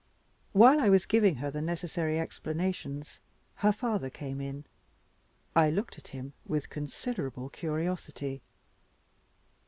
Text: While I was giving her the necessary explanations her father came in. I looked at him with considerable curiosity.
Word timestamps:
While 0.53 0.79
I 0.79 0.89
was 0.89 1.05
giving 1.05 1.35
her 1.35 1.51
the 1.51 1.61
necessary 1.61 2.19
explanations 2.19 3.19
her 3.57 3.71
father 3.71 4.09
came 4.09 4.41
in. 4.41 4.65
I 5.55 5.69
looked 5.69 5.99
at 5.99 6.07
him 6.07 6.33
with 6.43 6.71
considerable 6.71 7.49
curiosity. 7.49 8.41